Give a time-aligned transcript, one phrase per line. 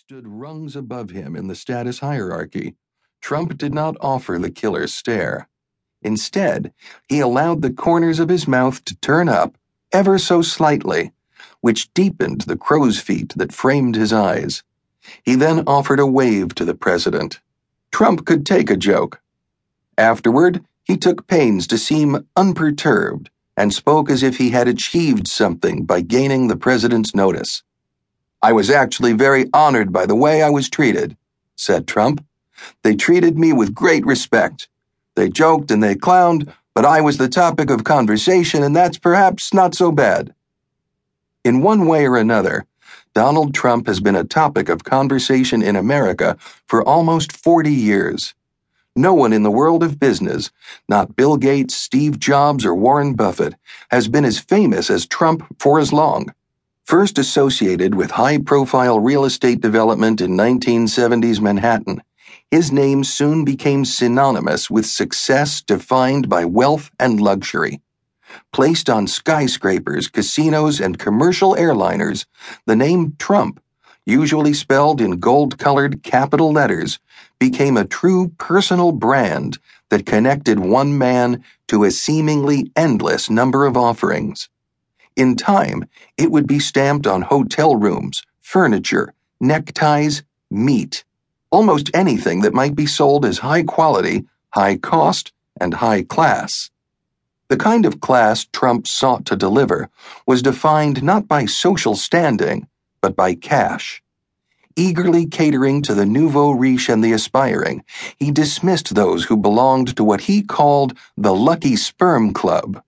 [0.00, 2.74] stood rungs above him in the status hierarchy,
[3.20, 5.46] Trump did not offer the killer's stare.
[6.00, 6.72] Instead,
[7.06, 9.58] he allowed the corners of his mouth to turn up
[9.92, 11.12] ever so slightly,
[11.60, 14.62] which deepened the crow's feet that framed his eyes.
[15.22, 17.40] He then offered a wave to the president.
[17.92, 19.20] Trump could take a joke.
[19.98, 25.84] Afterward, he took pains to seem unperturbed and spoke as if he had achieved something
[25.84, 27.62] by gaining the president's notice.
[28.42, 31.16] I was actually very honored by the way I was treated,
[31.56, 32.24] said Trump.
[32.82, 34.68] They treated me with great respect.
[35.14, 39.52] They joked and they clowned, but I was the topic of conversation, and that's perhaps
[39.52, 40.34] not so bad.
[41.44, 42.64] In one way or another,
[43.14, 48.34] Donald Trump has been a topic of conversation in America for almost 40 years.
[48.96, 50.50] No one in the world of business,
[50.88, 53.54] not Bill Gates, Steve Jobs, or Warren Buffett,
[53.90, 56.32] has been as famous as Trump for as long.
[56.90, 62.02] First associated with high profile real estate development in 1970s Manhattan,
[62.50, 67.80] his name soon became synonymous with success defined by wealth and luxury.
[68.52, 72.26] Placed on skyscrapers, casinos, and commercial airliners,
[72.66, 73.62] the name Trump,
[74.04, 76.98] usually spelled in gold colored capital letters,
[77.38, 79.58] became a true personal brand
[79.90, 84.48] that connected one man to a seemingly endless number of offerings.
[85.16, 91.04] In time, it would be stamped on hotel rooms, furniture, neckties, meat,
[91.50, 96.70] almost anything that might be sold as high quality, high cost, and high class.
[97.48, 99.90] The kind of class Trump sought to deliver
[100.26, 102.68] was defined not by social standing,
[103.00, 104.02] but by cash.
[104.76, 107.82] Eagerly catering to the nouveau riche and the aspiring,
[108.18, 112.80] he dismissed those who belonged to what he called the Lucky Sperm Club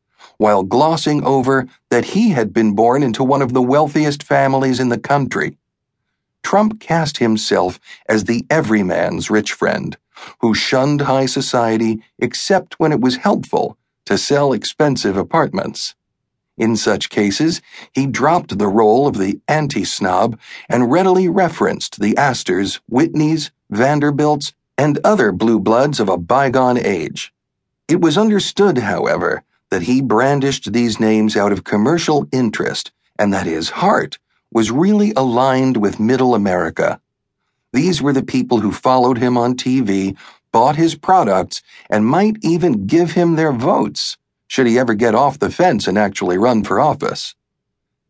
[0.42, 4.88] while glossing over that he had been born into one of the wealthiest families in
[4.88, 5.56] the country.
[6.42, 9.96] Trump cast himself as the everyman's rich friend,
[10.40, 15.94] who shunned high society except when it was helpful to sell expensive apartments.
[16.58, 20.38] In such cases, he dropped the role of the anti snob
[20.68, 27.32] and readily referenced the Astors, Whitneys, Vanderbilts, and other blue bloods of a bygone age.
[27.86, 33.46] It was understood, however, that he brandished these names out of commercial interest and that
[33.46, 34.18] his heart
[34.50, 37.00] was really aligned with middle America.
[37.72, 40.14] These were the people who followed him on TV,
[40.52, 45.38] bought his products, and might even give him their votes should he ever get off
[45.38, 47.34] the fence and actually run for office.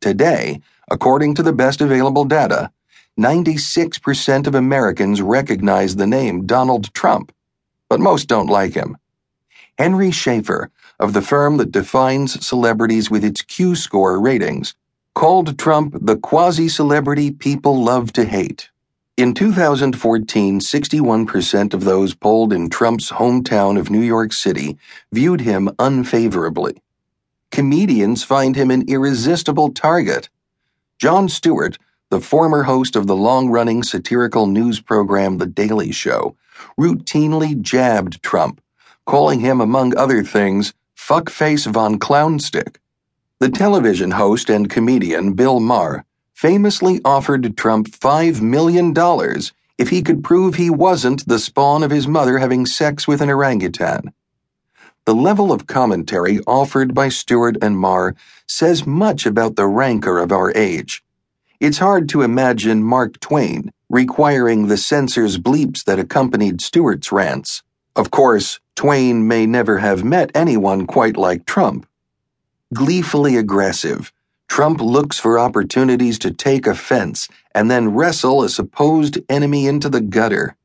[0.00, 2.72] Today, according to the best available data,
[3.20, 7.30] 96% of Americans recognize the name Donald Trump,
[7.88, 8.96] but most don't like him.
[9.78, 10.68] Henry Schafer,
[11.00, 14.74] of the firm that defines celebrities with its Q score ratings,
[15.14, 18.70] called Trump the quasi celebrity people love to hate.
[19.16, 24.78] In 2014, 61% of those polled in Trump's hometown of New York City
[25.12, 26.82] viewed him unfavorably.
[27.50, 30.30] Comedians find him an irresistible target.
[30.98, 31.78] Jon Stewart,
[32.10, 36.36] the former host of the long running satirical news program The Daily Show,
[36.78, 38.61] routinely jabbed Trump
[39.06, 42.76] calling him, among other things, Fuckface von Clownstick.
[43.40, 48.94] The television host and comedian Bill Maher famously offered Trump $5 million
[49.78, 53.30] if he could prove he wasn't the spawn of his mother having sex with an
[53.30, 54.12] orangutan.
[55.04, 58.14] The level of commentary offered by Stewart and Maher
[58.46, 61.02] says much about the rancor of our age.
[61.58, 67.62] It's hard to imagine Mark Twain requiring the censor's bleeps that accompanied Stewart's rants.
[67.94, 71.86] Of course, Twain may never have met anyone quite like Trump.
[72.72, 74.12] Gleefully aggressive,
[74.48, 80.00] Trump looks for opportunities to take offense and then wrestle a supposed enemy into the
[80.00, 80.56] gutter.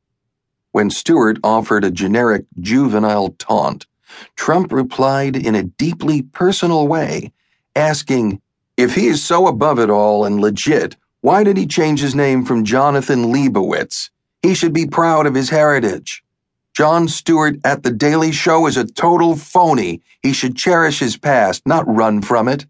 [0.72, 3.86] When Stewart offered a generic juvenile taunt,
[4.36, 7.32] Trump replied in a deeply personal way,
[7.76, 8.40] asking,
[8.78, 12.44] If he is so above it all and legit, why did he change his name
[12.46, 14.08] from Jonathan Leibowitz?
[14.42, 16.22] He should be proud of his heritage.
[16.78, 20.00] Jon Stewart at The Daily Show is a total phony.
[20.22, 22.66] He should cherish his past, not run from it.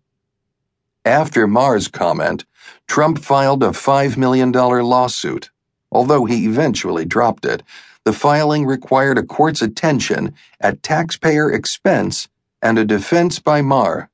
[1.05, 2.47] After Maher's comment,
[2.87, 5.51] Trump filed a $5 million lawsuit.
[5.93, 7.63] Although he eventually dropped it,
[8.05, 12.29] the filing required a court's attention at taxpayer expense
[12.63, 14.09] and a defense by Maher.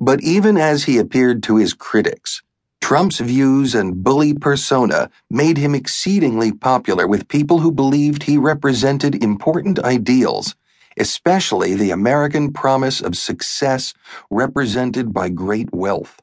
[0.00, 2.40] But even as he appeared to his critics,
[2.84, 9.24] Trump's views and bully persona made him exceedingly popular with people who believed he represented
[9.24, 10.54] important ideals,
[10.98, 13.94] especially the American promise of success
[14.30, 16.20] represented by great wealth.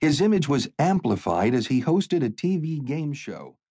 [0.00, 3.58] His image was amplified as he hosted a TV game show.